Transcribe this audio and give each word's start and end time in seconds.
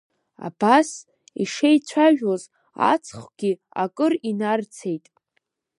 Абас 0.47 0.89
ишеицәажәоз 1.41 2.43
аҵхгьы 2.91 3.51
акыр 3.83 4.13
инарцеит. 4.29 5.05